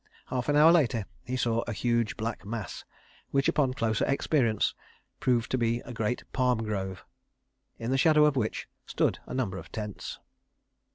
[0.29, 2.85] Half an hour later he saw a huge black mass
[3.29, 4.73] which, upon closer experience,
[5.19, 7.05] proved to be a great palm grove,
[7.77, 10.17] in the shadow of which stood a number of tents.